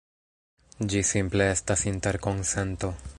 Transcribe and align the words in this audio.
Ĝi 0.93 1.01
simple 1.11 1.49
estas 1.57 1.87
interkonsento. 1.95 2.95